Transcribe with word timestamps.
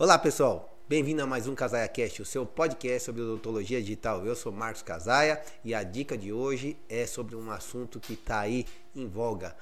Olá 0.00 0.18
pessoal, 0.18 0.74
bem-vindo 0.88 1.22
a 1.22 1.26
mais 1.26 1.46
um 1.46 1.54
Casaia 1.54 1.86
Cast, 1.86 2.22
o 2.22 2.24
seu 2.24 2.46
podcast 2.46 3.04
sobre 3.04 3.20
odontologia 3.20 3.82
digital. 3.82 4.24
Eu 4.24 4.34
sou 4.34 4.50
Marcos 4.50 4.80
Casaia 4.80 5.42
e 5.62 5.74
a 5.74 5.82
dica 5.82 6.16
de 6.16 6.32
hoje 6.32 6.74
é 6.88 7.06
sobre 7.06 7.36
um 7.36 7.50
assunto 7.50 8.00
que 8.00 8.14
está 8.14 8.40
aí 8.40 8.64
em 8.96 9.06
voga. 9.06 9.54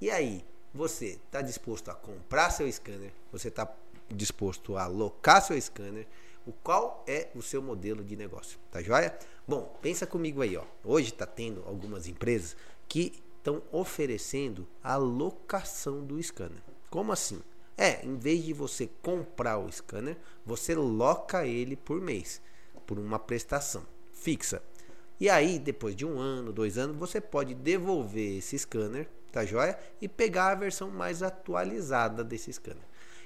E 0.00 0.08
aí, 0.08 0.44
você 0.72 1.18
está 1.26 1.42
disposto 1.42 1.90
a 1.90 1.94
comprar 1.96 2.50
seu 2.50 2.70
scanner? 2.70 3.10
Você 3.32 3.48
está 3.48 3.68
disposto 4.08 4.76
a 4.76 4.84
alocar 4.84 5.42
seu 5.42 5.60
scanner? 5.60 6.06
O 6.46 6.52
qual 6.52 7.02
é 7.04 7.26
o 7.34 7.42
seu 7.42 7.60
modelo 7.60 8.04
de 8.04 8.14
negócio? 8.14 8.60
Tá 8.70 8.80
joia? 8.80 9.18
Bom, 9.44 9.76
pensa 9.82 10.06
comigo 10.06 10.40
aí, 10.40 10.56
ó. 10.56 10.62
Hoje 10.84 11.08
está 11.08 11.26
tendo 11.26 11.64
algumas 11.66 12.06
empresas 12.06 12.56
que 12.88 13.20
estão 13.38 13.60
oferecendo 13.72 14.68
a 14.84 14.94
locação 14.94 16.04
do 16.04 16.22
scanner. 16.22 16.62
Como 16.88 17.10
assim? 17.10 17.42
É, 17.80 18.04
em 18.04 18.18
vez 18.18 18.44
de 18.44 18.52
você 18.52 18.90
comprar 19.00 19.56
o 19.56 19.72
scanner, 19.72 20.18
você 20.44 20.74
loca 20.74 21.46
ele 21.46 21.74
por 21.74 21.98
mês, 21.98 22.42
por 22.86 22.98
uma 22.98 23.18
prestação 23.18 23.86
fixa. 24.12 24.62
E 25.18 25.30
aí, 25.30 25.58
depois 25.58 25.96
de 25.96 26.04
um 26.04 26.18
ano, 26.18 26.52
dois 26.52 26.76
anos, 26.76 26.94
você 26.98 27.22
pode 27.22 27.54
devolver 27.54 28.36
esse 28.36 28.58
scanner, 28.58 29.08
tá 29.32 29.46
joia? 29.46 29.78
E 29.98 30.06
pegar 30.06 30.48
a 30.48 30.54
versão 30.54 30.90
mais 30.90 31.22
atualizada 31.22 32.22
desse 32.22 32.52
scanner. 32.52 32.84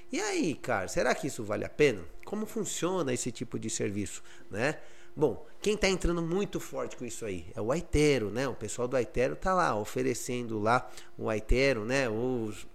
E 0.09 0.21
aí, 0.21 0.55
cara, 0.55 0.87
será 0.87 1.13
que 1.13 1.27
isso 1.27 1.43
vale 1.43 1.65
a 1.65 1.69
pena? 1.69 2.01
Como 2.23 2.45
funciona 2.45 3.13
esse 3.13 3.33
tipo 3.33 3.59
de 3.59 3.69
serviço, 3.69 4.23
né? 4.49 4.79
Bom, 5.13 5.45
quem 5.61 5.75
está 5.75 5.89
entrando 5.89 6.21
muito 6.21 6.61
forte 6.61 6.95
com 6.95 7.03
isso 7.03 7.25
aí 7.25 7.45
é 7.53 7.61
o 7.61 7.73
Aitero, 7.73 8.29
né? 8.29 8.47
O 8.47 8.53
pessoal 8.53 8.87
do 8.87 8.95
Aitero 8.95 9.35
tá 9.35 9.53
lá 9.53 9.75
oferecendo 9.75 10.59
lá 10.59 10.89
o 11.17 11.29
Aitero, 11.29 11.83
né? 11.83 12.09
Os 12.09 12.65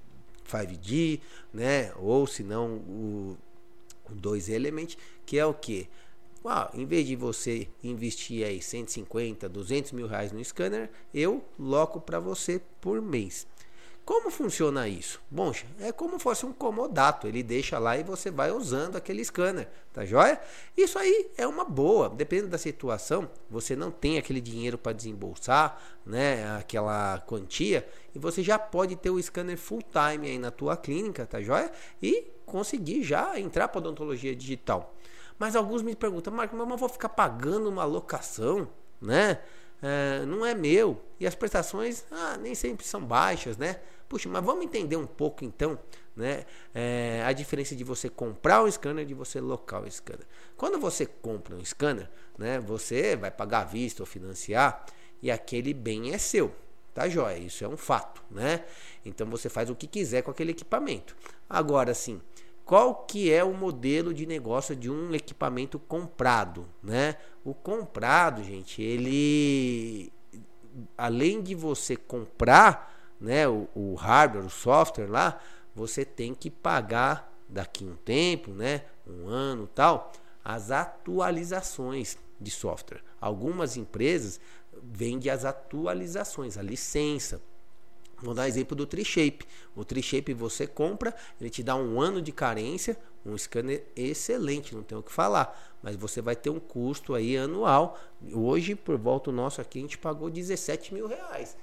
5G, 0.51 1.21
né? 1.53 1.93
Ou 1.97 2.27
se 2.27 2.43
não 2.43 2.77
o, 2.77 3.37
o 4.11 4.15
2 4.15 4.49
Element, 4.49 4.97
que 5.25 5.39
é 5.39 5.47
o 5.47 5.55
que? 5.55 5.89
Ah, 6.45 6.71
em 6.73 6.87
vez 6.87 7.07
de 7.07 7.15
você 7.17 7.69
investir 7.85 8.47
aí 8.47 8.63
150, 8.63 9.49
200 9.49 9.93
mil 9.93 10.07
reais 10.07 10.33
no 10.33 10.43
scanner, 10.43 10.91
eu 11.13 11.45
loco 11.59 12.01
para 12.01 12.19
você 12.19 12.61
por 12.81 13.03
mês. 13.03 13.47
Como 14.11 14.29
funciona 14.29 14.89
isso? 14.89 15.23
Bom, 15.31 15.53
é 15.79 15.93
como 15.93 16.19
fosse 16.19 16.45
um 16.45 16.53
comodato, 16.53 17.29
ele 17.29 17.45
deixa 17.45 17.79
lá 17.79 17.97
e 17.97 18.03
você 18.03 18.29
vai 18.29 18.51
usando 18.51 18.97
aquele 18.97 19.25
scanner, 19.25 19.69
tá 19.93 20.05
joia? 20.05 20.41
Isso 20.77 20.99
aí 20.99 21.31
é 21.39 21.47
uma 21.47 21.65
boa, 21.65 22.09
dependendo 22.09 22.49
da 22.49 22.59
situação, 22.59 23.31
você 23.49 23.77
não 23.77 23.89
tem 23.93 24.19
aquele 24.19 24.41
dinheiro 24.41 24.77
para 24.77 24.93
desembolsar, 24.93 25.81
né, 26.05 26.57
aquela 26.57 27.21
quantia, 27.21 27.89
e 28.13 28.19
você 28.19 28.43
já 28.43 28.59
pode 28.59 28.97
ter 28.97 29.11
o 29.11 29.23
scanner 29.23 29.57
full 29.57 29.81
time 29.81 30.27
aí 30.27 30.41
na 30.41 30.51
tua 30.51 30.77
clínica, 30.77 31.25
tá 31.25 31.41
joia? 31.41 31.71
E 32.03 32.33
conseguir 32.45 33.05
já 33.05 33.39
entrar 33.39 33.69
para 33.69 33.79
odontologia 33.79 34.35
digital. 34.35 34.93
Mas 35.39 35.55
alguns 35.55 35.83
me 35.83 35.95
perguntam, 35.95 36.33
Marco, 36.33 36.57
mas 36.57 36.69
eu 36.69 36.77
vou 36.77 36.89
ficar 36.89 37.11
pagando 37.11 37.69
uma 37.69 37.85
locação, 37.85 38.69
né? 39.01 39.39
É, 39.83 40.25
não 40.27 40.45
é 40.45 40.55
meu. 40.55 41.01
E 41.19 41.27
as 41.27 41.35
prestações 41.35 42.05
ah, 42.11 42.37
nem 42.37 42.55
sempre 42.55 42.87
são 42.87 43.05
baixas, 43.05 43.57
né? 43.57 43.81
Puxa, 44.09 44.29
mas 44.29 44.45
vamos 44.45 44.65
entender 44.65 44.97
um 44.97 45.07
pouco 45.07 45.45
então, 45.45 45.79
né? 46.17 46.45
É, 46.75 47.23
a 47.25 47.33
diferença 47.33 47.77
de 47.77 47.85
você 47.85 48.09
comprar 48.09 48.63
um 48.63 48.71
scanner 48.71 49.05
e 49.05 49.07
de 49.07 49.15
você 49.15 49.41
locar 49.41 49.83
o 49.83 49.91
scanner. 49.91 50.27
Quando 50.57 50.79
você 50.79 51.07
compra 51.07 51.55
um 51.55 51.65
scanner, 51.65 52.11
né? 52.37 52.59
Você 52.61 53.17
vai 53.17 53.31
pagar 53.31 53.61
à 53.61 53.65
vista 53.65 54.03
ou 54.03 54.07
financiar 54.07 54.85
e 55.23 55.31
aquele 55.31 55.73
bem 55.73 56.13
é 56.13 56.19
seu. 56.19 56.55
Tá 56.93 57.09
joia? 57.09 57.39
Isso 57.39 57.65
é 57.65 57.69
um 57.69 57.77
fato, 57.77 58.21
né? 58.31 58.65
Então 59.05 59.29
você 59.29 59.49
faz 59.49 59.71
o 59.71 59.77
que 59.77 59.87
quiser 59.87 60.23
com 60.23 60.31
aquele 60.31 60.51
equipamento. 60.51 61.17
Agora 61.49 61.95
sim, 61.95 62.21
qual 62.71 62.95
que 62.95 63.33
é 63.33 63.43
o 63.43 63.53
modelo 63.53 64.15
de 64.15 64.25
negócio 64.25 64.77
de 64.77 64.89
um 64.89 65.13
equipamento 65.13 65.77
comprado, 65.77 66.69
né? 66.81 67.17
O 67.45 67.53
comprado, 67.53 68.45
gente, 68.45 68.81
ele 68.81 70.13
além 70.97 71.43
de 71.43 71.53
você 71.53 71.97
comprar, 71.97 72.97
né, 73.21 73.49
o, 73.49 73.69
o 73.75 73.95
hardware, 73.97 74.47
o 74.47 74.51
software 74.51 75.11
lá, 75.11 75.41
você 75.75 76.05
tem 76.05 76.33
que 76.33 76.49
pagar 76.49 77.37
daqui 77.49 77.85
um 77.85 77.97
tempo, 77.97 78.53
né, 78.53 78.85
um 79.05 79.27
ano, 79.27 79.67
tal, 79.67 80.13
as 80.45 80.71
atualizações 80.71 82.17
de 82.41 82.53
software. 82.53 83.03
Algumas 83.21 83.77
empresas 83.77 84.39
vendem 84.81 85.29
as 85.29 85.45
atualizações, 85.45 86.57
a 86.57 86.63
licença. 86.63 87.43
Vou 88.23 88.35
dar 88.35 88.49
exemplo 88.49 88.77
do 88.77 88.87
TreeShape. 88.87 89.47
O 89.75 89.85
TreeShape 89.85 90.35
você 90.35 90.67
compra, 90.67 91.15
ele 91.41 91.51
te 91.51 91.63
dá 91.63 91.75
um 91.75 92.01
ano 92.01 92.21
de 92.21 92.33
carência, 92.33 92.97
um 93.25 93.37
scanner 93.37 93.85
excelente, 93.97 94.75
não 94.75 94.83
tenho 94.83 95.01
o 95.01 95.05
que 95.05 95.13
falar. 95.13 95.79
Mas 95.83 95.97
você 95.97 96.21
vai 96.21 96.37
ter 96.37 96.51
um 96.51 96.61
custo 96.61 97.15
aí 97.15 97.37
anual. 97.37 97.99
Hoje, 98.33 98.75
por 98.75 98.99
volta 98.99 99.33
nosso 99.33 99.61
aqui, 99.61 99.79
a 99.79 99.83
gente 99.83 99.99
pagou 99.99 100.29
17 100.29 100.93
mil 100.93 101.07
reais. 101.07 101.57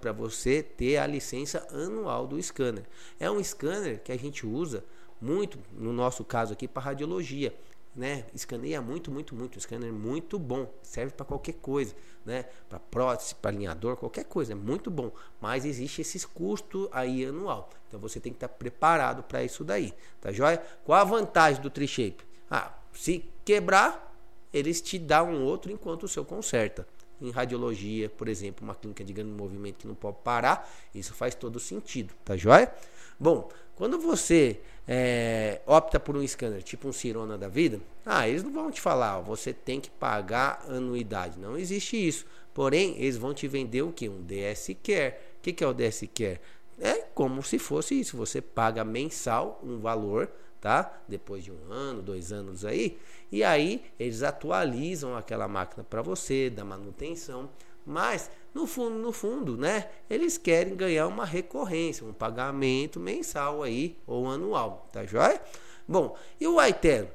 Para 0.00 0.12
você 0.12 0.62
ter 0.62 0.98
a 0.98 1.06
licença 1.06 1.66
anual 1.70 2.26
do 2.26 2.40
scanner. 2.40 2.84
É 3.18 3.30
um 3.30 3.42
scanner 3.42 4.00
que 4.02 4.12
a 4.12 4.18
gente 4.18 4.46
usa 4.46 4.84
muito, 5.20 5.58
no 5.72 5.92
nosso 5.92 6.24
caso 6.24 6.52
aqui, 6.52 6.68
para 6.68 6.82
radiologia 6.82 7.54
né? 7.94 8.24
Escaneia 8.34 8.80
muito, 8.80 9.10
muito, 9.10 9.34
muito. 9.34 9.60
Scanner 9.60 9.92
muito 9.92 10.38
bom, 10.38 10.72
serve 10.82 11.12
para 11.12 11.26
qualquer 11.26 11.54
coisa, 11.54 11.94
né? 12.24 12.44
Para 12.68 12.78
prótese, 12.78 13.34
para 13.34 13.50
alinhador, 13.50 13.96
qualquer 13.96 14.24
coisa, 14.24 14.52
é 14.52 14.54
muito 14.54 14.90
bom. 14.90 15.12
Mas 15.40 15.64
existe 15.64 16.00
esses 16.00 16.24
custos 16.24 16.88
aí 16.92 17.24
anual. 17.24 17.68
Então 17.88 18.00
você 18.00 18.18
tem 18.18 18.32
que 18.32 18.36
estar 18.36 18.48
tá 18.48 18.54
preparado 18.54 19.22
para 19.22 19.44
isso 19.44 19.62
daí, 19.62 19.92
tá 20.20 20.32
joia? 20.32 20.62
Qual 20.84 20.98
a 20.98 21.04
vantagem 21.04 21.60
do 21.60 21.70
Tri-Shape? 21.70 22.24
Ah, 22.50 22.72
se 22.92 23.24
quebrar, 23.44 24.14
eles 24.52 24.80
te 24.80 24.98
dão 24.98 25.30
um 25.30 25.44
outro 25.44 25.70
enquanto 25.70 26.04
o 26.04 26.08
seu 26.08 26.24
conserta. 26.24 26.86
Em 27.20 27.30
radiologia, 27.30 28.08
por 28.08 28.28
exemplo, 28.28 28.64
uma 28.64 28.74
clínica 28.74 29.04
de 29.04 29.12
grande 29.12 29.30
movimento 29.30 29.78
que 29.78 29.86
não 29.86 29.94
pode 29.94 30.18
parar, 30.24 30.68
isso 30.94 31.14
faz 31.14 31.34
todo 31.34 31.60
sentido, 31.60 32.12
tá 32.24 32.36
joia? 32.36 32.72
Bom, 33.18 33.48
quando 33.82 33.98
você 33.98 34.60
é, 34.86 35.60
opta 35.66 35.98
por 35.98 36.16
um 36.16 36.24
scanner 36.24 36.62
tipo 36.62 36.86
um 36.86 36.92
Cirona 36.92 37.36
da 37.36 37.48
vida, 37.48 37.80
ah, 38.06 38.28
eles 38.28 38.44
não 38.44 38.52
vão 38.52 38.70
te 38.70 38.80
falar, 38.80 39.18
ó, 39.18 39.22
você 39.22 39.52
tem 39.52 39.80
que 39.80 39.90
pagar 39.90 40.64
anuidade. 40.68 41.36
Não 41.36 41.58
existe 41.58 41.96
isso. 41.96 42.24
Porém, 42.54 42.94
eles 42.96 43.16
vão 43.16 43.34
te 43.34 43.48
vender 43.48 43.82
o 43.82 43.90
que? 43.90 44.08
Um 44.08 44.22
DS 44.22 44.68
Care. 44.84 45.16
O 45.38 45.42
que, 45.42 45.52
que 45.52 45.64
é 45.64 45.66
o 45.66 45.74
DS 45.74 46.04
Care? 46.14 46.40
É 46.80 46.98
como 47.12 47.42
se 47.42 47.58
fosse 47.58 47.98
isso. 47.98 48.16
Você 48.16 48.40
paga 48.40 48.84
mensal 48.84 49.60
um 49.64 49.80
valor, 49.80 50.30
tá? 50.60 51.02
Depois 51.08 51.42
de 51.42 51.50
um 51.50 51.72
ano, 51.72 52.02
dois 52.02 52.30
anos 52.30 52.64
aí. 52.64 53.00
E 53.32 53.42
aí 53.42 53.84
eles 53.98 54.22
atualizam 54.22 55.16
aquela 55.16 55.48
máquina 55.48 55.82
para 55.82 56.02
você, 56.02 56.48
da 56.48 56.64
manutenção. 56.64 57.50
Mas, 57.86 58.30
no 58.54 58.66
fundo, 58.66 58.96
no 58.96 59.12
fundo, 59.12 59.56
né? 59.56 59.88
Eles 60.08 60.38
querem 60.38 60.76
ganhar 60.76 61.06
uma 61.06 61.24
recorrência, 61.24 62.06
um 62.06 62.12
pagamento 62.12 63.00
mensal 63.00 63.62
aí 63.62 63.96
ou 64.06 64.28
anual, 64.28 64.88
tá 64.92 65.04
joia? 65.04 65.40
Bom, 65.86 66.16
e 66.40 66.46
o 66.46 66.58
Aitero? 66.58 67.08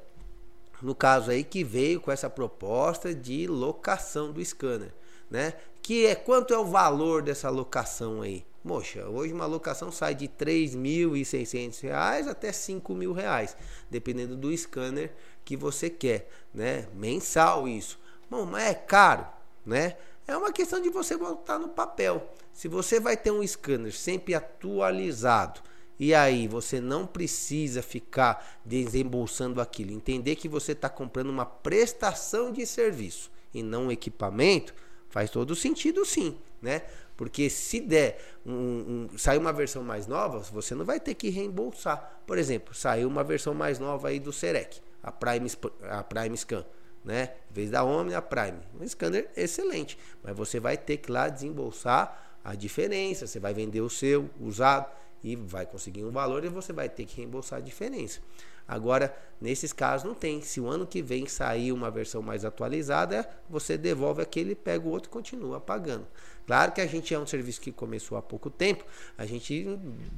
No 0.82 0.94
caso 0.94 1.32
aí 1.32 1.44
que 1.44 1.64
veio 1.64 2.00
com 2.00 2.12
essa 2.12 2.30
proposta 2.30 3.14
de 3.14 3.48
locação 3.48 4.32
do 4.32 4.44
scanner, 4.44 4.94
né? 5.30 5.54
Que 5.82 6.06
é 6.06 6.16
quanto 6.16 6.54
é 6.54 6.58
o 6.60 6.66
valor 6.66 7.22
dessa 7.22 7.50
locação 7.50 8.22
aí? 8.22 8.46
Moxa, 8.64 9.08
hoje 9.08 9.32
uma 9.32 9.46
locação 9.46 9.92
sai 9.92 10.14
de 10.14 10.26
R$ 10.26 10.32
3.600 10.38 12.28
até 12.28 12.48
R$ 12.48 12.54
5.000, 12.54 13.56
dependendo 13.90 14.36
do 14.36 14.56
scanner 14.56 15.14
que 15.46 15.56
você 15.56 15.90
quer, 15.90 16.30
né? 16.54 16.88
Mensal 16.94 17.68
isso. 17.68 17.98
Bom, 18.30 18.46
mas 18.46 18.66
é 18.66 18.74
caro, 18.74 19.26
né? 19.66 19.96
É 20.28 20.36
uma 20.36 20.52
questão 20.52 20.82
de 20.82 20.90
você 20.90 21.16
botar 21.16 21.58
no 21.58 21.70
papel. 21.70 22.30
Se 22.52 22.68
você 22.68 23.00
vai 23.00 23.16
ter 23.16 23.32
um 23.32 23.46
scanner 23.48 23.94
sempre 23.94 24.36
atualizado 24.36 25.62
e 25.98 26.14
aí 26.14 26.50
você 26.50 26.82
não 26.82 27.08
precisa 27.08 27.82
ficar 27.82 28.60
desembolsando 28.66 29.62
aquilo, 29.62 29.92
entender 29.92 30.36
que 30.36 30.50
você 30.50 30.74
está 30.74 30.90
comprando 30.90 31.30
uma 31.30 31.46
prestação 31.46 32.52
de 32.52 32.66
serviço 32.66 33.32
e 33.54 33.64
não 33.64 33.86
um 33.86 33.92
equipamento, 33.92 34.76
faz 35.08 35.30
todo 35.30 35.56
sentido 35.56 36.06
sim, 36.06 36.38
né? 36.62 36.82
Porque 37.16 37.50
se 37.50 37.80
der 37.80 38.38
um, 38.46 39.08
um, 39.14 39.18
sair 39.18 39.38
uma 39.38 39.54
versão 39.54 39.82
mais 39.82 40.08
nova, 40.08 40.40
você 40.40 40.76
não 40.76 40.84
vai 40.84 41.00
ter 41.00 41.14
que 41.16 41.30
reembolsar. 41.30 42.22
Por 42.28 42.38
exemplo, 42.38 42.76
saiu 42.76 43.08
uma 43.08 43.24
versão 43.24 43.54
mais 43.54 43.80
nova 43.80 44.10
aí 44.10 44.20
do 44.20 44.34
Serec, 44.34 44.82
a 45.02 45.12
Prime, 45.12 45.50
a 45.90 46.04
Prime 46.04 46.38
Scan 46.38 46.66
né? 47.08 47.34
Em 47.50 47.54
vez 47.54 47.72
da 47.72 47.84
Omni, 47.84 48.14
a 48.14 48.22
Prime. 48.22 48.60
Um 48.80 48.88
scanner 48.88 49.30
excelente, 49.36 49.98
mas 50.22 50.36
você 50.36 50.60
vai 50.60 50.78
ter 50.78 50.98
que 50.98 51.12
lá 51.12 51.30
desembolsar 51.30 52.40
a 52.44 52.54
diferença. 52.54 53.26
Você 53.26 53.40
vai 53.40 53.54
vender 53.54 53.82
o 53.82 53.90
seu 53.90 54.30
usado 54.40 54.86
e 55.24 55.36
vai 55.36 55.66
conseguir 55.66 56.04
um 56.04 56.12
valor 56.12 56.44
e 56.44 56.50
você 56.50 56.74
vai 56.74 56.90
ter 56.90 57.06
que 57.06 57.18
reembolsar 57.18 57.60
a 57.60 57.62
diferença. 57.62 58.20
Agora, 58.68 59.16
nesses 59.40 59.72
casos 59.72 60.06
não 60.06 60.14
tem. 60.14 60.42
Se 60.42 60.60
o 60.60 60.68
ano 60.68 60.86
que 60.86 61.02
vem 61.02 61.26
sair 61.26 61.72
uma 61.72 61.90
versão 61.90 62.22
mais 62.22 62.44
atualizada, 62.44 63.28
você 63.50 63.78
devolve 63.78 64.22
aquele, 64.22 64.56
pega 64.56 64.86
o 64.86 64.92
outro 64.92 65.10
e 65.10 65.14
continua 65.14 65.60
pagando. 65.60 66.06
Claro 66.46 66.72
que 66.72 66.80
a 66.80 66.86
gente 66.86 67.14
é 67.14 67.20
um 67.20 67.28
serviço 67.28 67.60
que 67.60 67.74
começou 67.74 68.18
há 68.18 68.22
pouco 68.22 68.50
tempo, 68.50 68.86
a 69.18 69.26
gente 69.26 69.68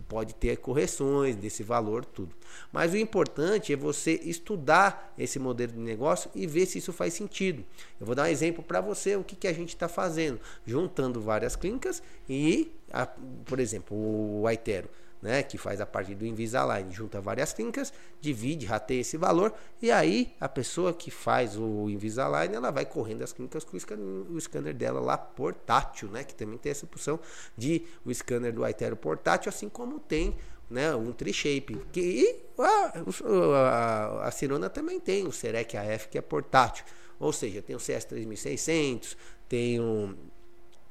pode 0.08 0.36
ter 0.36 0.58
correções 0.58 1.36
desse 1.36 1.64
valor, 1.64 2.06
tudo. 2.06 2.36
Mas 2.72 2.94
o 2.94 2.98
importante 2.98 3.74
é 3.74 3.76
você 3.76 4.14
estudar 4.24 5.12
esse 5.18 5.40
modelo 5.40 5.74
de 5.74 5.80
negócio 5.80 6.30
e 6.36 6.46
ver 6.46 6.68
se 6.68 6.78
isso 6.78 6.94
faz 6.94 7.16
sentido. 7.16 7.66
Eu 8.00 8.06
vou 8.06 8.14
dar 8.14 8.24
um 8.24 8.28
exemplo 8.28 8.64
para 8.64 8.80
você 8.80 9.16
o 9.16 9.24
que, 9.24 9.36
que 9.36 9.48
a 9.48 9.54
gente 9.54 9.70
está 9.70 9.88
fazendo, 9.88 10.40
juntando 10.68 11.20
várias 11.20 11.56
clínicas 11.56 12.04
e, 12.30 12.72
a, 12.94 13.08
por 13.08 13.60
exemplo, 13.60 13.98
o 13.98 14.46
Aitero 14.46 14.88
né, 15.22 15.44
que 15.44 15.58
faz 15.58 15.82
a 15.82 15.86
parte 15.86 16.16
do 16.16 16.26
Invisalign, 16.26 16.92
junta 16.94 17.20
várias 17.20 17.52
clínicas, 17.52 17.92
divide, 18.22 18.66
rateia 18.66 19.02
esse 19.02 19.18
valor 19.18 19.54
e 19.82 19.92
aí 19.92 20.34
a 20.40 20.48
pessoa 20.48 20.94
que 20.94 21.12
faz 21.12 21.58
o 21.58 21.90
Invisalign, 21.90 22.56
ela 22.56 22.72
vai 22.72 22.86
correndo 22.86 23.24
as 23.24 23.34
clínicas 23.34 23.64
com 23.64 23.76
o 23.76 23.80
scanner, 23.80 24.32
o 24.32 24.40
scanner 24.40 24.74
dela 24.74 25.00
lá 25.00 25.18
portátil, 25.18 26.10
né, 26.10 26.24
que 26.24 26.34
também 26.34 26.58
tem 26.58 26.72
essa 26.72 26.86
opção 26.86 27.20
de 27.58 27.86
o 28.06 28.14
scanner 28.14 28.54
do 28.54 28.68
iTero 28.68 28.96
portátil, 28.96 29.50
assim 29.50 29.68
como 29.68 30.00
tem 30.00 30.36
né, 30.70 30.96
um 30.96 31.12
Tri-Shape, 31.12 31.82
que 31.92 32.44
a, 32.58 32.94
a, 33.26 34.28
a 34.28 34.32
Cirona 34.32 34.70
também 34.70 35.00
tem 35.00 35.26
o 35.26 35.32
Serec 35.32 35.76
AF 35.76 36.08
que 36.08 36.18
é 36.18 36.22
portátil, 36.22 36.86
ou 37.20 37.34
seja, 37.34 37.62
tem 37.62 37.76
o 37.76 37.80
CS3600, 37.80 39.18
tem 39.50 39.80
o 39.80 40.16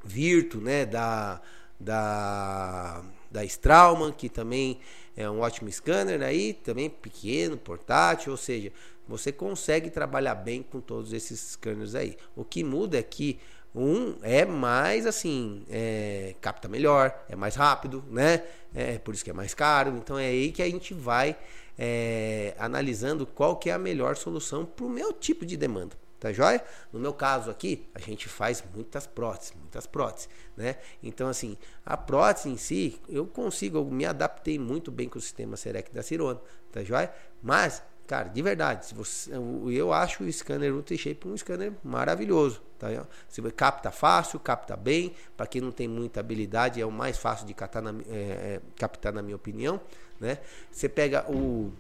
Virtu, 0.05 0.61
né, 0.61 0.85
da 0.85 1.41
da 1.81 3.05
da 3.31 3.45
Straumann, 3.45 4.13
que 4.13 4.29
também 4.29 4.79
é 5.17 5.29
um 5.29 5.41
ótimo 5.41 5.71
scanner 5.71 6.23
aí, 6.23 6.53
também 6.53 6.89
pequeno, 6.89 7.57
portátil, 7.57 8.33
ou 8.33 8.37
seja, 8.39 8.73
você 9.07 9.33
consegue 9.33 9.91
trabalhar 9.91 10.35
bem 10.35 10.63
com 10.63 10.81
todos 10.81 11.13
esses 11.13 11.41
scanners 11.41 11.95
aí. 11.95 12.17
O 12.37 12.45
que 12.45 12.63
muda 12.63 12.99
é 12.99 13.03
que 13.03 13.39
um 13.75 14.17
é 14.23 14.45
mais 14.45 15.07
assim, 15.07 15.65
é, 15.71 16.35
capta 16.41 16.69
melhor, 16.69 17.15
é 17.29 17.37
mais 17.37 17.55
rápido, 17.55 18.05
né? 18.11 18.43
É 18.75 18.99
por 18.99 19.15
isso 19.15 19.25
que 19.25 19.31
é 19.31 19.35
mais 19.35 19.55
caro. 19.55 19.97
Então 19.97 20.19
é 20.19 20.27
aí 20.27 20.53
que 20.53 20.63
a 20.63 20.67
gente 20.69 20.93
vai 20.95 21.37
é, 21.79 22.55
analisando 22.59 23.27
qual 23.27 23.57
que 23.57 23.71
é 23.71 23.73
a 23.73 23.79
melhor 23.79 24.17
solução 24.17 24.65
para 24.65 24.85
o 24.85 24.91
meu 24.91 25.13
tipo 25.13 25.47
de 25.47 25.57
demanda. 25.57 25.97
Tá 26.21 26.33
joia? 26.33 26.65
No 26.93 26.99
meu 26.99 27.13
caso 27.13 27.49
aqui, 27.49 27.89
a 27.95 28.01
gente 28.01 28.29
faz 28.29 28.63
muitas 28.75 29.07
próteses, 29.07 29.55
muitas 29.55 29.87
próteses, 29.87 30.29
né? 30.57 30.77
Então, 31.01 31.29
assim, 31.29 31.57
a 31.87 31.97
prótese 31.97 32.49
em 32.49 32.57
si, 32.57 33.01
eu 33.09 33.25
consigo, 33.25 33.79
eu 33.79 33.85
me 33.85 34.05
adaptei 34.05 34.59
muito 34.59 34.91
bem 34.91 35.09
com 35.09 35.19
o 35.19 35.23
sistema 35.23 35.57
Serec 35.57 35.95
da 35.95 36.03
Cirona, 36.03 36.41
tá 36.73 36.83
joia? 36.83 37.15
Mas, 37.41 37.81
cara, 38.09 38.27
de 38.27 38.43
verdade, 38.43 38.87
se 38.87 38.95
você, 38.97 39.31
eu 39.33 39.93
acho 39.93 40.25
o 40.25 40.33
scanner 40.33 40.75
UltraShape 40.75 41.29
um 41.29 41.37
scanner 41.37 41.73
maravilhoso, 41.85 42.61
tá? 42.81 42.89
Se 43.29 43.41
capta 43.53 43.93
fácil, 43.93 44.41
capta 44.41 44.77
bem, 44.77 45.15
para 45.37 45.47
quem 45.47 45.61
não 45.61 45.71
tem 45.71 45.87
muita 45.87 46.19
habilidade, 46.19 46.81
é 46.81 46.87
o 46.87 46.91
mais 46.91 47.17
fácil 47.17 47.47
de 47.47 47.55
captar 47.55 47.81
na, 47.81 47.95
é, 48.11 48.13
é, 48.13 48.61
captar, 48.77 49.13
na 49.13 49.23
minha 49.23 49.37
opinião, 49.37 49.81
né? 50.19 50.39
Você 50.73 50.89
pega 50.89 51.31
o, 51.31 51.73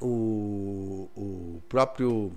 o, 0.00 1.10
o 1.14 1.62
próprio 1.68 2.32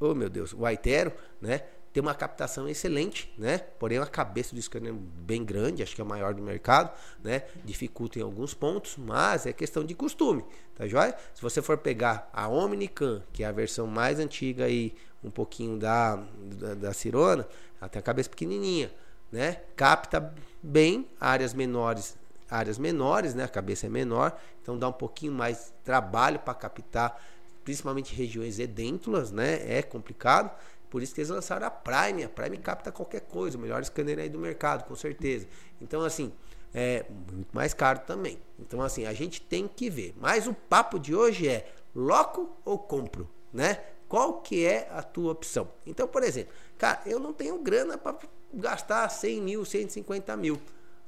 oh 0.00 0.14
meu 0.14 0.28
Deus, 0.28 0.52
o 0.52 0.64
Aitero, 0.64 1.12
né? 1.40 1.62
Tem 1.92 2.02
uma 2.02 2.14
captação 2.14 2.68
excelente, 2.68 3.32
né? 3.36 3.58
Porém, 3.58 3.98
a 3.98 4.06
cabeça 4.06 4.54
do 4.54 4.60
scanner 4.60 4.92
bem 4.92 5.44
grande, 5.44 5.82
acho 5.82 5.94
que 5.94 6.00
é 6.00 6.04
a 6.04 6.06
maior 6.06 6.34
do 6.34 6.42
mercado, 6.42 6.92
né? 7.24 7.44
Dificulta 7.64 8.18
em 8.18 8.22
alguns 8.22 8.52
pontos, 8.54 8.96
mas 8.96 9.46
é 9.46 9.52
questão 9.52 9.82
de 9.82 9.94
costume, 9.94 10.44
tá 10.76 10.86
joia? 10.86 11.16
Se 11.34 11.40
você 11.40 11.62
for 11.62 11.78
pegar 11.78 12.28
a 12.32 12.46
Omnicam, 12.48 13.22
que 13.32 13.42
é 13.42 13.46
a 13.46 13.52
versão 13.52 13.86
mais 13.86 14.20
antiga 14.20 14.66
aí, 14.66 14.94
um 15.24 15.30
pouquinho 15.30 15.78
da, 15.78 16.16
da, 16.16 16.74
da 16.74 16.92
Cirona, 16.92 17.48
ela 17.80 17.88
tem 17.88 17.98
a 17.98 18.02
cabeça 18.02 18.28
pequenininha, 18.28 18.92
né? 19.32 19.62
Capta 19.74 20.32
bem 20.62 21.08
áreas 21.18 21.54
menores, 21.54 22.16
áreas 22.50 22.78
menores, 22.78 23.34
né? 23.34 23.44
A 23.44 23.48
cabeça 23.48 23.86
é 23.86 23.88
menor, 23.88 24.38
então 24.62 24.78
dá 24.78 24.88
um 24.88 24.92
pouquinho 24.92 25.32
mais 25.32 25.72
trabalho 25.82 26.38
para 26.38 26.54
captar 26.54 27.20
principalmente 27.68 28.14
regiões 28.14 28.58
edêntulas, 28.58 29.30
né? 29.30 29.60
É 29.70 29.82
complicado. 29.82 30.50
Por 30.88 31.02
isso 31.02 31.14
que 31.14 31.20
eles 31.20 31.28
lançaram 31.28 31.66
a 31.66 31.70
Prime. 31.70 32.24
A 32.24 32.28
Prime 32.30 32.56
capta 32.56 32.90
qualquer 32.90 33.20
coisa, 33.20 33.58
o 33.58 33.60
melhor 33.60 33.84
scanner 33.84 34.18
aí 34.18 34.30
do 34.30 34.38
mercado, 34.38 34.88
com 34.88 34.96
certeza. 34.96 35.46
Então, 35.78 36.00
assim, 36.00 36.32
é 36.72 37.04
muito 37.30 37.50
mais 37.52 37.74
caro 37.74 37.98
também. 38.06 38.38
Então, 38.58 38.80
assim, 38.80 39.04
a 39.04 39.12
gente 39.12 39.42
tem 39.42 39.68
que 39.68 39.90
ver. 39.90 40.14
Mas 40.18 40.46
o 40.46 40.54
papo 40.54 40.98
de 40.98 41.14
hoje 41.14 41.46
é 41.46 41.70
loco 41.94 42.56
ou 42.64 42.78
compro, 42.78 43.28
né? 43.52 43.82
Qual 44.08 44.40
que 44.40 44.64
é 44.64 44.88
a 44.90 45.02
tua 45.02 45.32
opção? 45.32 45.68
Então, 45.86 46.08
por 46.08 46.22
exemplo, 46.22 46.54
cara, 46.78 47.02
eu 47.04 47.20
não 47.20 47.34
tenho 47.34 47.58
grana 47.58 47.98
para 47.98 48.16
gastar 48.54 49.06
100 49.10 49.42
mil, 49.42 49.62
150 49.62 50.34
mil. 50.38 50.58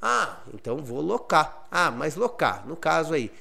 Ah, 0.03 0.43
então 0.53 0.85
vou 0.85 1.01
locar. 1.01 1.67
Ah, 1.71 1.91
mas 1.91 2.17
locar, 2.17 2.69
no 2.69 2.77
caso 2.77 3.15
aí, 3.15 3.33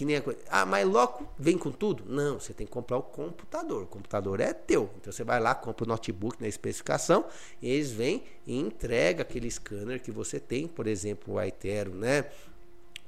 que 0.00 0.04
nem 0.06 0.16
a 0.16 0.22
coisa. 0.22 0.40
Ah, 0.48 0.64
mas 0.64 0.88
logo 0.88 1.28
vem 1.38 1.58
com 1.58 1.70
tudo? 1.70 2.04
Não, 2.06 2.40
você 2.40 2.54
tem 2.54 2.66
que 2.66 2.72
comprar 2.72 2.96
o 2.96 3.02
computador. 3.02 3.82
O 3.82 3.86
computador 3.86 4.40
é 4.40 4.54
teu. 4.54 4.88
Então 4.98 5.12
você 5.12 5.22
vai 5.22 5.38
lá, 5.38 5.54
compra 5.54 5.84
o 5.84 5.88
notebook 5.88 6.40
na 6.40 6.48
especificação, 6.48 7.26
e 7.60 7.68
eles 7.68 7.90
vêm 7.90 8.22
e 8.46 8.58
entregam 8.58 9.20
aquele 9.20 9.50
scanner 9.50 10.00
que 10.00 10.10
você 10.10 10.40
tem, 10.40 10.66
por 10.66 10.86
exemplo, 10.86 11.34
o 11.34 11.38
Aitero, 11.38 11.94
né? 11.94 12.24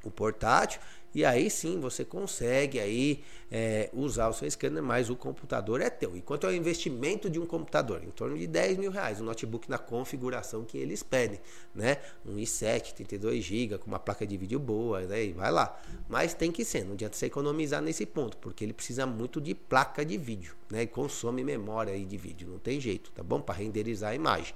O 0.04 0.10
portátil, 0.10 0.82
e 1.14 1.24
aí 1.24 1.50
sim 1.50 1.78
você 1.78 2.04
consegue 2.04 2.80
aí 2.80 3.22
é, 3.50 3.90
usar 3.92 4.28
o 4.28 4.32
seu 4.32 4.50
scanner, 4.50 4.82
mas 4.82 5.10
o 5.10 5.16
computador 5.16 5.82
é 5.82 5.90
teu. 5.90 6.16
E 6.16 6.22
quanto 6.22 6.46
ao 6.46 6.52
investimento 6.52 7.28
de 7.28 7.38
um 7.38 7.44
computador? 7.44 8.02
Em 8.02 8.10
torno 8.10 8.38
de 8.38 8.46
10 8.46 8.78
mil 8.78 8.90
reais. 8.90 9.20
Um 9.20 9.24
notebook 9.24 9.68
na 9.68 9.76
configuração 9.76 10.64
que 10.64 10.78
eles 10.78 11.02
pedem, 11.02 11.38
né? 11.74 11.98
Um 12.24 12.36
i7, 12.36 12.94
32 12.94 13.44
GB, 13.44 13.78
com 13.78 13.88
uma 13.88 13.98
placa 13.98 14.26
de 14.26 14.36
vídeo 14.38 14.58
boa, 14.58 15.02
né? 15.02 15.26
E 15.26 15.32
vai 15.32 15.50
lá. 15.50 15.78
Mas 16.08 16.32
tem 16.32 16.50
que 16.50 16.64
ser, 16.64 16.84
não 16.84 16.94
adianta 16.94 17.14
você 17.14 17.26
economizar 17.26 17.82
nesse 17.82 18.06
ponto, 18.06 18.38
porque 18.38 18.64
ele 18.64 18.72
precisa 18.72 19.04
muito 19.04 19.38
de 19.38 19.54
placa 19.54 20.04
de 20.04 20.16
vídeo, 20.16 20.54
né? 20.70 20.82
E 20.82 20.86
consome 20.86 21.44
memória 21.44 21.92
aí 21.92 22.06
de 22.06 22.16
vídeo, 22.16 22.48
não 22.48 22.58
tem 22.58 22.80
jeito, 22.80 23.10
tá 23.10 23.22
bom? 23.22 23.40
Para 23.40 23.56
renderizar 23.56 24.12
a 24.12 24.14
imagem. 24.14 24.54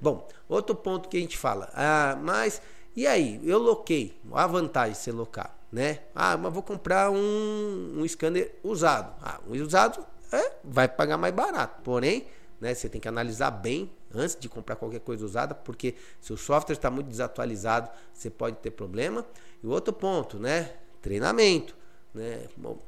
Bom, 0.00 0.26
outro 0.48 0.74
ponto 0.74 1.08
que 1.08 1.16
a 1.16 1.20
gente 1.20 1.38
fala, 1.38 1.70
ah, 1.74 2.18
mas 2.20 2.60
e 2.94 3.06
aí, 3.06 3.40
eu 3.44 3.58
loquei, 3.58 4.20
a 4.32 4.46
vantagem 4.46 4.92
de 4.92 4.98
você 4.98 5.12
locar 5.12 5.61
né? 5.72 6.00
Ah, 6.14 6.36
mas 6.36 6.52
vou 6.52 6.62
comprar 6.62 7.10
um, 7.10 7.94
um 7.96 8.06
scanner 8.06 8.54
usado. 8.62 9.14
Ah, 9.22 9.40
um 9.48 9.52
usado 9.60 10.04
é, 10.30 10.52
vai 10.62 10.86
pagar 10.86 11.16
mais 11.16 11.34
barato. 11.34 11.80
Porém, 11.82 12.26
né, 12.60 12.74
você 12.74 12.88
tem 12.88 13.00
que 13.00 13.08
analisar 13.08 13.50
bem 13.50 13.90
antes 14.14 14.36
de 14.38 14.48
comprar 14.48 14.76
qualquer 14.76 15.00
coisa 15.00 15.24
usada, 15.24 15.54
porque 15.54 15.94
se 16.20 16.32
o 16.32 16.36
software 16.36 16.74
está 16.74 16.90
muito 16.90 17.08
desatualizado, 17.08 17.90
você 18.12 18.28
pode 18.28 18.56
ter 18.56 18.70
problema. 18.70 19.24
E 19.62 19.66
outro 19.66 19.94
ponto, 19.94 20.38
né? 20.38 20.74
Treinamento. 21.00 21.74
Né? 22.12 22.46
Bom, 22.56 22.78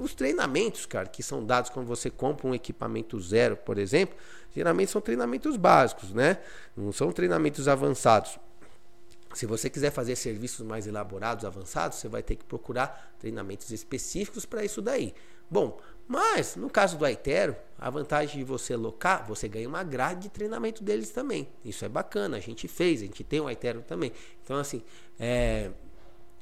os 0.00 0.14
treinamentos, 0.14 0.86
cara, 0.86 1.06
que 1.06 1.22
são 1.22 1.44
dados 1.44 1.70
quando 1.70 1.86
você 1.86 2.10
compra 2.10 2.48
um 2.48 2.54
equipamento 2.54 3.20
zero, 3.20 3.56
por 3.56 3.78
exemplo, 3.78 4.16
geralmente 4.54 4.90
são 4.90 5.00
treinamentos 5.00 5.56
básicos, 5.56 6.12
né? 6.12 6.38
Não 6.76 6.90
são 6.90 7.12
treinamentos 7.12 7.68
avançados. 7.68 8.38
Se 9.32 9.46
você 9.46 9.70
quiser 9.70 9.90
fazer 9.90 10.16
serviços 10.16 10.66
mais 10.66 10.86
elaborados, 10.86 11.44
avançados, 11.44 11.98
você 11.98 12.08
vai 12.08 12.22
ter 12.22 12.36
que 12.36 12.44
procurar 12.44 13.14
treinamentos 13.18 13.70
específicos 13.70 14.44
para 14.44 14.64
isso 14.64 14.82
daí. 14.82 15.14
Bom, 15.48 15.80
mas 16.06 16.56
no 16.56 16.68
caso 16.68 16.98
do 16.98 17.04
Aitero, 17.04 17.54
a 17.78 17.88
vantagem 17.88 18.38
de 18.38 18.44
você 18.44 18.74
locar, 18.74 19.24
você 19.26 19.46
ganha 19.48 19.68
uma 19.68 19.84
grade 19.84 20.22
de 20.22 20.28
treinamento 20.28 20.82
deles 20.82 21.10
também. 21.10 21.48
Isso 21.64 21.84
é 21.84 21.88
bacana, 21.88 22.36
a 22.36 22.40
gente 22.40 22.66
fez, 22.66 23.00
a 23.00 23.04
gente 23.04 23.22
tem 23.22 23.40
o 23.40 23.46
Aitero 23.46 23.82
também. 23.82 24.12
Então, 24.42 24.56
assim, 24.58 24.82
é, 25.18 25.70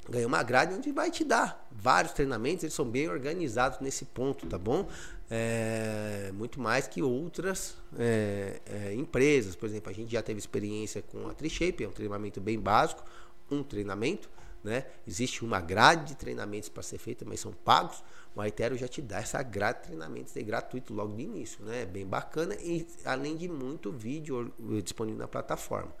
ganha 0.09 0.27
uma 0.27 0.43
grade 0.43 0.73
onde 0.73 0.91
vai 0.91 1.11
te 1.11 1.23
dar 1.23 1.67
vários 1.71 2.13
treinamentos, 2.13 2.63
eles 2.63 2.73
são 2.73 2.85
bem 2.85 3.07
organizados 3.07 3.79
nesse 3.79 4.05
ponto, 4.05 4.45
tá 4.47 4.57
bom? 4.57 4.87
É, 5.29 6.31
muito 6.33 6.59
mais 6.59 6.87
que 6.87 7.01
outras 7.01 7.75
é, 7.97 8.59
é, 8.65 8.93
empresas. 8.93 9.55
Por 9.55 9.67
exemplo, 9.69 9.89
a 9.89 9.93
gente 9.93 10.11
já 10.11 10.21
teve 10.21 10.39
experiência 10.39 11.01
com 11.01 11.27
a 11.27 11.33
Trishape, 11.33 11.83
é 11.83 11.87
um 11.87 11.91
treinamento 11.91 12.41
bem 12.41 12.59
básico, 12.59 13.03
um 13.49 13.63
treinamento, 13.63 14.29
né? 14.63 14.85
Existe 15.07 15.45
uma 15.45 15.61
grade 15.61 16.09
de 16.09 16.15
treinamentos 16.15 16.67
para 16.67 16.83
ser 16.83 16.97
feita, 16.97 17.23
mas 17.25 17.39
são 17.39 17.53
pagos. 17.53 18.03
O 18.35 18.41
Aitero 18.41 18.77
já 18.77 18.87
te 18.87 19.01
dá 19.01 19.19
essa 19.19 19.41
grade 19.41 19.79
de 19.79 19.83
treinamentos 19.85 20.35
é 20.35 20.41
gratuito 20.41 20.93
logo 20.93 21.15
de 21.15 21.23
início, 21.23 21.63
né? 21.63 21.83
É 21.83 21.85
bem 21.85 22.05
bacana 22.05 22.55
e 22.55 22.85
além 23.05 23.37
de 23.37 23.47
muito 23.47 23.91
vídeo 23.91 24.53
disponível 24.83 25.19
na 25.19 25.27
plataforma. 25.27 25.93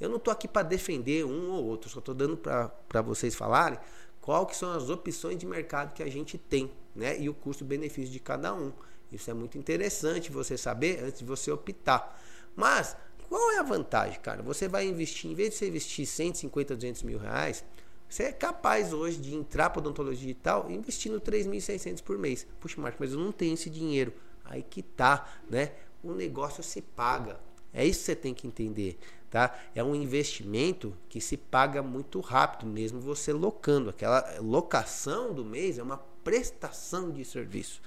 Eu 0.00 0.08
não 0.08 0.16
estou 0.16 0.32
aqui 0.32 0.48
para 0.48 0.62
defender 0.62 1.24
um 1.24 1.50
ou 1.50 1.64
outro, 1.66 1.90
só 1.90 1.98
estou 1.98 2.14
dando 2.14 2.36
para 2.36 3.02
vocês 3.02 3.34
falarem 3.34 3.78
qual 4.20 4.46
que 4.46 4.56
são 4.56 4.72
as 4.72 4.88
opções 4.88 5.38
de 5.38 5.46
mercado 5.46 5.92
que 5.92 6.02
a 6.02 6.10
gente 6.10 6.38
tem, 6.38 6.70
né? 6.94 7.18
E 7.20 7.28
o 7.28 7.34
custo-benefício 7.34 8.10
de 8.10 8.20
cada 8.20 8.54
um. 8.54 8.72
Isso 9.12 9.30
é 9.30 9.34
muito 9.34 9.58
interessante 9.58 10.30
você 10.30 10.56
saber 10.56 11.02
antes 11.02 11.18
de 11.18 11.24
você 11.24 11.50
optar. 11.50 12.20
Mas 12.54 12.96
qual 13.28 13.52
é 13.52 13.58
a 13.58 13.62
vantagem, 13.62 14.20
cara? 14.20 14.42
Você 14.42 14.68
vai 14.68 14.86
investir, 14.86 15.30
em 15.30 15.34
vez 15.34 15.50
de 15.50 15.56
você 15.56 15.68
investir 15.68 16.06
150, 16.06 16.76
200 16.76 17.02
mil 17.02 17.18
reais, 17.18 17.64
Você 18.10 18.24
é 18.24 18.32
capaz 18.32 18.92
hoje 18.92 19.18
de 19.18 19.36
entrar 19.36 19.70
para 19.70 19.78
odontologia 19.78 20.26
digital 20.26 20.68
investindo 20.68 21.20
3.600 21.20 22.02
por 22.02 22.18
mês. 22.18 22.44
Puxa, 22.58 22.80
Marcos, 22.80 22.98
mas 22.98 23.12
eu 23.12 23.20
não 23.20 23.30
tenho 23.30 23.54
esse 23.54 23.70
dinheiro. 23.70 24.12
Aí 24.44 24.64
que 24.64 24.82
tá, 24.82 25.32
né? 25.48 25.70
O 26.02 26.12
negócio 26.12 26.60
se 26.60 26.82
paga. 26.82 27.38
É 27.72 27.86
isso 27.86 28.00
que 28.00 28.06
você 28.06 28.16
tem 28.16 28.34
que 28.34 28.48
entender, 28.48 28.98
tá? 29.30 29.56
É 29.74 29.82
um 29.82 29.94
investimento 29.94 30.94
que 31.08 31.20
se 31.20 31.36
paga 31.36 31.82
muito 31.82 32.20
rápido, 32.20 32.66
mesmo 32.66 33.00
você 33.00 33.32
locando. 33.32 33.90
Aquela 33.90 34.38
locação 34.40 35.32
do 35.32 35.44
mês 35.44 35.78
é 35.78 35.82
uma 35.82 35.98
prestação 36.22 37.10
de 37.10 37.24
serviço 37.24 37.80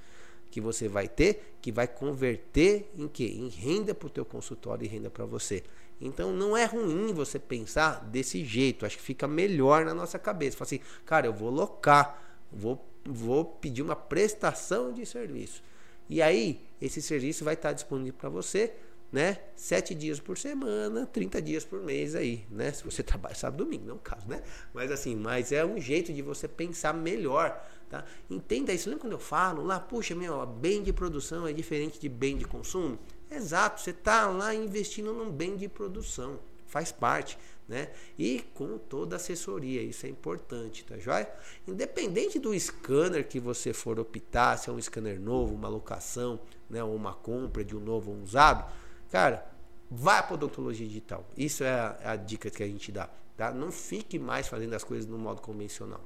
que 0.49 0.61
você 0.61 0.87
vai 0.87 1.07
ter, 1.07 1.55
que 1.61 1.71
vai 1.71 1.87
converter 1.87 2.91
em 2.95 3.07
quê? 3.07 3.25
Em 3.25 3.49
renda 3.49 3.93
para 3.93 4.07
o 4.07 4.09
teu 4.09 4.23
consultório 4.23 4.85
e 4.85 4.87
renda 4.87 5.09
para 5.09 5.25
você. 5.25 5.63
Então 5.99 6.31
não 6.31 6.55
é 6.55 6.65
ruim 6.65 7.11
você 7.11 7.39
pensar 7.39 8.05
desse 8.05 8.45
jeito. 8.45 8.85
Acho 8.85 8.97
que 8.97 9.03
fica 9.03 9.27
melhor 9.27 9.83
na 9.83 9.93
nossa 9.93 10.19
cabeça. 10.19 10.55
Fala 10.55 10.67
assim, 10.67 10.79
cara, 11.05 11.25
eu 11.25 11.33
vou 11.33 11.49
locar, 11.49 12.21
vou, 12.51 12.83
vou 13.03 13.45
pedir 13.45 13.81
uma 13.81 13.95
prestação 13.95 14.93
de 14.93 15.05
serviço. 15.05 15.63
E 16.09 16.21
aí, 16.21 16.61
esse 16.81 17.01
serviço 17.01 17.43
vai 17.43 17.55
estar 17.55 17.73
disponível 17.73 18.13
para 18.13 18.29
você, 18.29 18.73
né? 19.13 19.37
Sete 19.55 19.95
dias 19.95 20.19
por 20.19 20.37
semana, 20.37 21.05
30 21.05 21.41
dias 21.41 21.63
por 21.63 21.79
mês 21.81 22.15
aí, 22.15 22.45
né? 22.49 22.73
Se 22.73 22.83
você 22.83 23.01
trabalha 23.03 23.35
sábado 23.35 23.63
domingo, 23.63 23.85
não 23.85 23.93
é 23.93 23.97
o 23.97 23.99
caso, 23.99 24.27
né? 24.27 24.43
Mas 24.73 24.91
assim, 24.91 25.15
mas 25.15 25.53
é 25.53 25.63
um 25.63 25.79
jeito 25.79 26.11
de 26.11 26.21
você 26.21 26.47
pensar 26.47 26.93
melhor 26.93 27.63
Tá? 27.93 28.03
Entenda 28.27 28.73
isso. 28.73 28.89
Lembra 28.89 29.01
quando 29.01 29.13
eu 29.13 29.19
falo 29.19 29.63
lá, 29.63 29.79
puxa, 29.79 30.15
meu, 30.15 30.43
bem 30.47 30.81
de 30.81 30.91
produção 30.91 31.45
é 31.45 31.53
diferente 31.53 31.99
de 31.99 32.09
bem 32.09 32.35
de 32.35 32.43
consumo? 32.43 32.97
Exato, 33.29 33.81
você 33.81 33.91
está 33.91 34.25
lá 34.25 34.55
investindo 34.55 35.13
num 35.13 35.31
bem 35.31 35.55
de 35.55 35.69
produção, 35.69 36.39
faz 36.65 36.91
parte, 36.91 37.37
né? 37.67 37.91
E 38.17 38.43
com 38.55 38.79
toda 38.79 39.17
assessoria, 39.17 39.79
isso 39.83 40.07
é 40.07 40.09
importante, 40.09 40.83
tá 40.83 40.97
joia? 40.97 41.31
Independente 41.67 42.39
do 42.39 42.59
scanner 42.59 43.27
que 43.27 43.39
você 43.39 43.73
for 43.73 43.99
optar, 43.99 44.57
se 44.57 44.71
é 44.71 44.73
um 44.73 44.81
scanner 44.81 45.19
novo, 45.19 45.53
uma 45.53 45.67
locação, 45.67 46.39
né, 46.67 46.83
ou 46.83 46.95
uma 46.95 47.13
compra 47.13 47.63
de 47.63 47.75
um 47.75 47.79
novo 47.79 48.09
ou 48.09 48.17
um 48.17 48.23
usado, 48.23 48.65
cara, 49.13 49.45
vá 49.91 50.23
para 50.23 50.33
odontologia 50.33 50.87
digital. 50.87 51.23
Isso 51.37 51.63
é 51.63 51.69
a, 51.69 51.97
a 52.03 52.15
dica 52.15 52.49
que 52.49 52.63
a 52.63 52.67
gente 52.67 52.91
dá, 52.91 53.07
tá? 53.37 53.51
Não 53.51 53.71
fique 53.71 54.17
mais 54.17 54.47
fazendo 54.47 54.73
as 54.73 54.83
coisas 54.83 55.07
no 55.07 55.19
modo 55.19 55.39
convencional. 55.39 56.01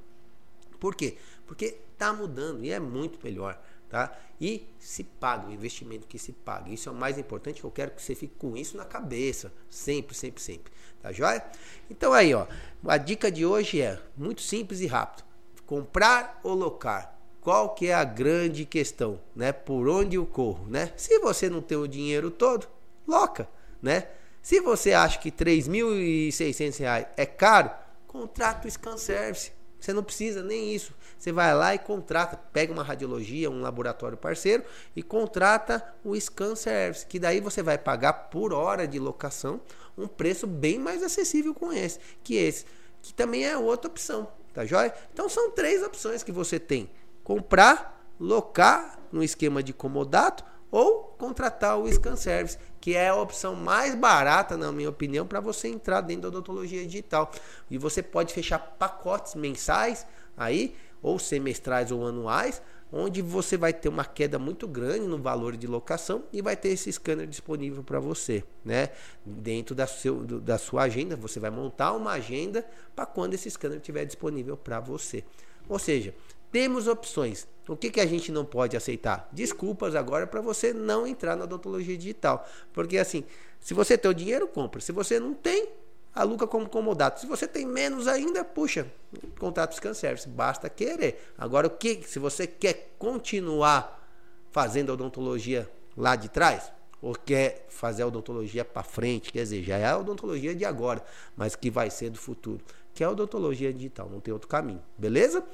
Por 0.78 0.94
quê? 0.94 1.16
Porque 1.46 1.78
está 1.90 2.12
mudando 2.12 2.62
e 2.62 2.70
é 2.70 2.78
muito 2.78 3.18
melhor. 3.24 3.58
Tá? 3.88 4.14
E 4.38 4.68
se 4.78 5.02
paga, 5.02 5.48
o 5.48 5.50
investimento 5.50 6.06
que 6.06 6.18
se 6.18 6.32
paga. 6.32 6.70
Isso 6.70 6.90
é 6.90 6.92
o 6.92 6.94
mais 6.94 7.16
importante, 7.16 7.64
eu 7.64 7.70
quero 7.70 7.92
que 7.92 8.02
você 8.02 8.14
fique 8.14 8.34
com 8.36 8.54
isso 8.54 8.76
na 8.76 8.84
cabeça. 8.84 9.50
Sempre, 9.70 10.14
sempre, 10.14 10.42
sempre. 10.42 10.70
Tá 11.00 11.10
joia? 11.10 11.42
Então 11.88 12.12
aí, 12.12 12.34
ó. 12.34 12.46
A 12.86 12.98
dica 12.98 13.32
de 13.32 13.46
hoje 13.46 13.80
é 13.80 13.98
muito 14.14 14.42
simples 14.42 14.80
e 14.80 14.86
rápido. 14.86 15.24
Comprar 15.64 16.38
ou 16.44 16.52
locar? 16.52 17.18
Qual 17.40 17.74
que 17.74 17.86
é 17.86 17.94
a 17.94 18.04
grande 18.04 18.66
questão, 18.66 19.18
né? 19.34 19.50
Por 19.50 19.88
onde 19.88 20.16
eu 20.16 20.26
corro, 20.26 20.66
né? 20.66 20.92
Se 20.94 21.18
você 21.20 21.48
não 21.48 21.62
tem 21.62 21.78
o 21.78 21.88
dinheiro 21.88 22.30
todo, 22.30 22.68
loca, 23.08 23.48
né? 23.82 24.08
Se 24.42 24.60
você 24.60 24.92
acha 24.92 25.18
que 25.18 25.30
R$ 25.30 25.36
3.600 25.36 27.08
é 27.16 27.26
caro, 27.26 27.70
contrata 28.06 28.68
o 28.68 28.70
Scan 28.70 28.96
Service. 28.96 29.52
Você 29.80 29.92
não 29.92 30.02
precisa 30.02 30.42
nem 30.42 30.74
isso. 30.74 30.92
Você 31.18 31.32
vai 31.32 31.54
lá 31.54 31.74
e 31.74 31.78
contrata, 31.78 32.36
pega 32.52 32.72
uma 32.72 32.82
radiologia, 32.82 33.50
um 33.50 33.60
laboratório 33.60 34.16
parceiro 34.16 34.64
e 34.94 35.02
contrata 35.02 35.84
o 36.04 36.18
Scan 36.18 36.54
Service, 36.54 37.06
que 37.06 37.18
daí 37.18 37.40
você 37.40 37.62
vai 37.62 37.76
pagar 37.76 38.12
por 38.12 38.52
hora 38.52 38.86
de 38.86 38.98
locação 38.98 39.60
um 39.96 40.06
preço 40.06 40.46
bem 40.46 40.78
mais 40.78 41.02
acessível 41.02 41.52
com 41.52 41.72
esse, 41.72 41.98
que 42.22 42.36
esse, 42.36 42.64
que 43.02 43.12
também 43.12 43.44
é 43.44 43.56
outra 43.56 43.90
opção, 43.90 44.28
tá 44.54 44.64
joia? 44.64 44.94
Então 45.12 45.28
são 45.28 45.50
três 45.50 45.82
opções 45.82 46.22
que 46.22 46.30
você 46.30 46.58
tem: 46.60 46.88
comprar, 47.24 48.00
locar 48.18 48.98
no 49.10 49.22
esquema 49.22 49.60
de 49.62 49.72
comodato 49.72 50.44
ou 50.70 51.14
contratar 51.18 51.78
o 51.78 51.90
Scan 51.90 52.16
Service, 52.16 52.58
que 52.80 52.94
é 52.94 53.08
a 53.08 53.16
opção 53.16 53.54
mais 53.54 53.94
barata, 53.94 54.56
na 54.56 54.70
minha 54.70 54.88
opinião, 54.88 55.26
para 55.26 55.40
você 55.40 55.68
entrar 55.68 56.00
dentro 56.00 56.22
da 56.22 56.28
odontologia 56.28 56.84
digital. 56.84 57.30
E 57.70 57.78
você 57.78 58.02
pode 58.02 58.32
fechar 58.32 58.58
pacotes 58.58 59.34
mensais 59.34 60.06
aí, 60.36 60.74
ou 61.02 61.18
semestrais 61.18 61.90
ou 61.90 62.06
anuais, 62.06 62.60
onde 62.92 63.20
você 63.20 63.56
vai 63.56 63.72
ter 63.72 63.88
uma 63.88 64.04
queda 64.04 64.38
muito 64.38 64.66
grande 64.66 65.06
no 65.06 65.18
valor 65.18 65.56
de 65.56 65.66
locação 65.66 66.24
e 66.32 66.40
vai 66.40 66.56
ter 66.56 66.70
esse 66.70 66.90
scanner 66.92 67.26
disponível 67.26 67.82
para 67.82 68.00
você, 68.00 68.42
né? 68.64 68.90
Dentro 69.24 69.74
da, 69.74 69.86
seu, 69.86 70.24
da 70.24 70.58
sua 70.58 70.82
agenda, 70.82 71.14
você 71.14 71.38
vai 71.38 71.50
montar 71.50 71.92
uma 71.92 72.12
agenda 72.12 72.66
para 72.96 73.04
quando 73.04 73.34
esse 73.34 73.50
scanner 73.50 73.78
estiver 73.78 74.04
disponível 74.04 74.56
para 74.56 74.80
você. 74.80 75.22
Ou 75.68 75.78
seja, 75.78 76.14
temos 76.50 76.86
opções. 76.86 77.46
O 77.68 77.76
que, 77.76 77.90
que 77.90 78.00
a 78.00 78.06
gente 78.06 78.32
não 78.32 78.44
pode 78.44 78.76
aceitar? 78.76 79.28
Desculpas 79.30 79.94
agora 79.94 80.26
para 80.26 80.40
você 80.40 80.72
não 80.72 81.06
entrar 81.06 81.36
na 81.36 81.44
odontologia 81.44 81.96
digital. 81.96 82.48
Porque 82.72 82.96
assim, 82.96 83.24
se 83.60 83.74
você 83.74 83.98
tem 83.98 84.10
o 84.10 84.14
dinheiro, 84.14 84.48
compra. 84.48 84.80
Se 84.80 84.90
você 84.90 85.20
não 85.20 85.34
tem, 85.34 85.68
aluga 86.14 86.46
como 86.46 86.68
comodato. 86.68 87.20
Se 87.20 87.26
você 87.26 87.46
tem 87.46 87.66
menos 87.66 88.08
ainda, 88.08 88.42
puxa, 88.42 88.90
contrato 89.38 89.74
Scan 89.74 89.92
Service. 89.92 90.26
Basta 90.26 90.70
querer. 90.70 91.32
Agora, 91.36 91.66
o 91.66 91.70
que? 91.70 92.02
Se 92.06 92.18
você 92.18 92.46
quer 92.46 92.94
continuar 92.98 93.98
fazendo 94.50 94.92
odontologia 94.92 95.70
lá 95.96 96.16
de 96.16 96.30
trás, 96.30 96.72
ou 97.00 97.14
quer 97.14 97.66
fazer 97.68 98.02
a 98.02 98.06
odontologia 98.06 98.64
para 98.64 98.82
frente, 98.82 99.32
quer 99.32 99.42
dizer, 99.42 99.62
já 99.62 99.76
é 99.76 99.86
a 99.86 99.98
odontologia 99.98 100.54
de 100.54 100.64
agora, 100.64 101.02
mas 101.36 101.54
que 101.54 101.70
vai 101.70 101.90
ser 101.90 102.10
do 102.10 102.18
futuro, 102.18 102.60
que 102.92 103.02
é 103.04 103.06
a 103.06 103.10
odontologia 103.10 103.72
digital, 103.72 104.08
não 104.10 104.20
tem 104.20 104.32
outro 104.32 104.48
caminho, 104.48 104.82
beleza? 104.96 105.44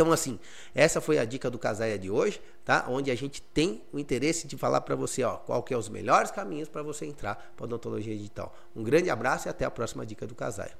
Então, 0.00 0.12
assim, 0.12 0.40
essa 0.74 0.98
foi 0.98 1.18
a 1.18 1.26
dica 1.26 1.50
do 1.50 1.58
Casaia 1.58 1.98
de 1.98 2.10
hoje, 2.10 2.40
tá? 2.64 2.86
Onde 2.88 3.10
a 3.10 3.14
gente 3.14 3.42
tem 3.42 3.82
o 3.92 3.98
interesse 3.98 4.46
de 4.46 4.56
falar 4.56 4.80
para 4.80 4.96
você, 4.96 5.22
ó, 5.22 5.36
qual 5.36 5.62
que 5.62 5.74
é 5.74 5.76
os 5.76 5.90
melhores 5.90 6.30
caminhos 6.30 6.70
para 6.70 6.82
você 6.82 7.04
entrar 7.04 7.52
para 7.54 7.64
odontologia 7.64 8.16
digital. 8.16 8.54
Um 8.74 8.82
grande 8.82 9.10
abraço 9.10 9.46
e 9.46 9.50
até 9.50 9.66
a 9.66 9.70
próxima 9.70 10.06
dica 10.06 10.26
do 10.26 10.34
Casaia. 10.34 10.72